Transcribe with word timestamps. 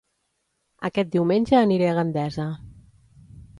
Aquest 0.89 1.11
diumenge 1.17 1.59
aniré 1.59 1.91
a 1.91 1.93
Gandesa 2.01 2.49